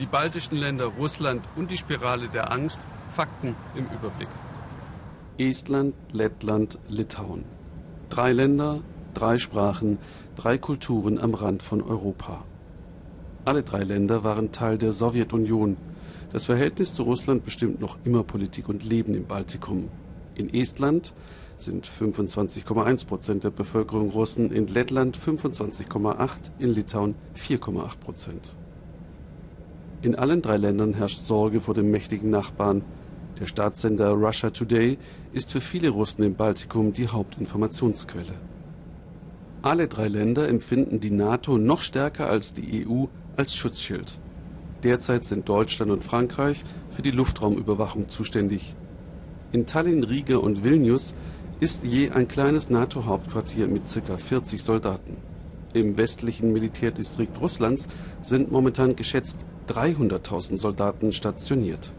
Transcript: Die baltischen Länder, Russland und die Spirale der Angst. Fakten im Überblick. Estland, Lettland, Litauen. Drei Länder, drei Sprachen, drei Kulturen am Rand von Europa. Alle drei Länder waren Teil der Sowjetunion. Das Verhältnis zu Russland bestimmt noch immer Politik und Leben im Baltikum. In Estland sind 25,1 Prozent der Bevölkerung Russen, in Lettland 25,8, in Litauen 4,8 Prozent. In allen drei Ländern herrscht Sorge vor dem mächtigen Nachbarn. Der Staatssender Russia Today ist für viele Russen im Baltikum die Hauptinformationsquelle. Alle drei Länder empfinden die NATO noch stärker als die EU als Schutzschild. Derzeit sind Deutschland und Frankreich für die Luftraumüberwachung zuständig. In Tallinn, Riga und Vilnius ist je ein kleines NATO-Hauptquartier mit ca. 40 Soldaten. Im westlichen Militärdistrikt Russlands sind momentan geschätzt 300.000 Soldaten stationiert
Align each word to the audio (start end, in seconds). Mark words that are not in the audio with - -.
Die 0.00 0.06
baltischen 0.06 0.56
Länder, 0.56 0.84
Russland 0.84 1.42
und 1.56 1.72
die 1.72 1.76
Spirale 1.76 2.28
der 2.28 2.52
Angst. 2.52 2.80
Fakten 3.14 3.56
im 3.74 3.84
Überblick. 3.86 4.28
Estland, 5.38 5.92
Lettland, 6.12 6.78
Litauen. 6.88 7.44
Drei 8.08 8.32
Länder, 8.32 8.80
drei 9.14 9.38
Sprachen, 9.38 9.98
drei 10.36 10.56
Kulturen 10.56 11.18
am 11.18 11.34
Rand 11.34 11.64
von 11.64 11.82
Europa. 11.82 12.44
Alle 13.44 13.64
drei 13.64 13.82
Länder 13.82 14.22
waren 14.22 14.52
Teil 14.52 14.78
der 14.78 14.92
Sowjetunion. 14.92 15.76
Das 16.32 16.44
Verhältnis 16.44 16.94
zu 16.94 17.02
Russland 17.02 17.44
bestimmt 17.44 17.80
noch 17.80 17.96
immer 18.04 18.22
Politik 18.22 18.68
und 18.68 18.84
Leben 18.84 19.14
im 19.14 19.26
Baltikum. 19.26 19.88
In 20.36 20.54
Estland 20.54 21.12
sind 21.58 21.88
25,1 21.88 23.04
Prozent 23.04 23.42
der 23.42 23.50
Bevölkerung 23.50 24.10
Russen, 24.10 24.52
in 24.52 24.68
Lettland 24.68 25.18
25,8, 25.18 26.28
in 26.60 26.72
Litauen 26.72 27.16
4,8 27.36 27.98
Prozent. 27.98 28.54
In 30.00 30.14
allen 30.14 30.42
drei 30.42 30.58
Ländern 30.58 30.94
herrscht 30.94 31.24
Sorge 31.24 31.60
vor 31.60 31.74
dem 31.74 31.90
mächtigen 31.90 32.30
Nachbarn. 32.30 32.82
Der 33.40 33.46
Staatssender 33.46 34.10
Russia 34.10 34.50
Today 34.50 34.96
ist 35.32 35.50
für 35.50 35.60
viele 35.60 35.88
Russen 35.88 36.22
im 36.22 36.36
Baltikum 36.36 36.92
die 36.92 37.08
Hauptinformationsquelle. 37.08 38.34
Alle 39.60 39.88
drei 39.88 40.06
Länder 40.06 40.48
empfinden 40.48 41.00
die 41.00 41.10
NATO 41.10 41.58
noch 41.58 41.82
stärker 41.82 42.28
als 42.28 42.52
die 42.52 42.86
EU 42.86 43.06
als 43.36 43.56
Schutzschild. 43.56 44.20
Derzeit 44.84 45.24
sind 45.24 45.48
Deutschland 45.48 45.90
und 45.90 46.04
Frankreich 46.04 46.62
für 46.90 47.02
die 47.02 47.10
Luftraumüberwachung 47.10 48.08
zuständig. 48.08 48.76
In 49.50 49.66
Tallinn, 49.66 50.04
Riga 50.04 50.36
und 50.36 50.62
Vilnius 50.62 51.12
ist 51.58 51.82
je 51.82 52.10
ein 52.10 52.28
kleines 52.28 52.70
NATO-Hauptquartier 52.70 53.66
mit 53.66 53.82
ca. 53.92 54.16
40 54.16 54.62
Soldaten. 54.62 55.16
Im 55.72 55.96
westlichen 55.96 56.52
Militärdistrikt 56.52 57.40
Russlands 57.40 57.88
sind 58.22 58.52
momentan 58.52 58.94
geschätzt 58.94 59.44
300.000 59.68 60.58
Soldaten 60.58 61.12
stationiert 61.12 61.92